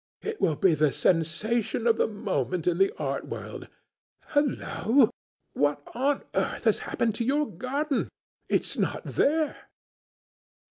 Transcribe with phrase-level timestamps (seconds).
[0.23, 5.11] It will be the sensation of the moment in the art world—Hullo,
[5.53, 8.09] what on earth has happened to your garden?
[8.49, 9.69] It's not there!"